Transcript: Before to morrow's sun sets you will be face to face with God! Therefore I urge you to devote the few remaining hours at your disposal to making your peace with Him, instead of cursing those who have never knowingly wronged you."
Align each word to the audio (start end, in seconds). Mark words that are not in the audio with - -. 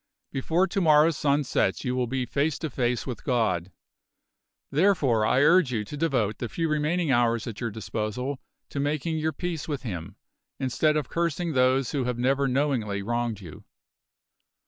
Before 0.31 0.65
to 0.65 0.81
morrow's 0.81 1.15
sun 1.15 1.43
sets 1.43 1.85
you 1.85 1.93
will 1.93 2.07
be 2.07 2.25
face 2.25 2.57
to 2.57 2.71
face 2.71 3.05
with 3.05 3.23
God! 3.23 3.71
Therefore 4.71 5.27
I 5.27 5.43
urge 5.43 5.69
you 5.71 5.85
to 5.85 5.95
devote 5.95 6.39
the 6.39 6.49
few 6.49 6.67
remaining 6.69 7.11
hours 7.11 7.45
at 7.45 7.61
your 7.61 7.69
disposal 7.69 8.41
to 8.69 8.79
making 8.79 9.19
your 9.19 9.31
peace 9.31 9.67
with 9.67 9.83
Him, 9.83 10.15
instead 10.59 10.97
of 10.97 11.07
cursing 11.09 11.53
those 11.53 11.91
who 11.91 12.05
have 12.05 12.17
never 12.17 12.47
knowingly 12.47 13.03
wronged 13.03 13.41
you." 13.41 13.63